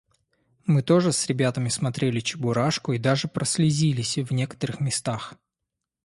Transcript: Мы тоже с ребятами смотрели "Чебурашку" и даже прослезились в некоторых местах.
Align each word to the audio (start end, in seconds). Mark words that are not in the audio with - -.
Мы 0.65 0.81
тоже 0.81 1.11
с 1.11 1.27
ребятами 1.27 1.69
смотрели 1.69 2.21
"Чебурашку" 2.21 2.93
и 2.93 2.97
даже 2.97 3.27
прослезились 3.27 4.17
в 4.17 4.33
некоторых 4.33 4.79
местах. 4.79 5.35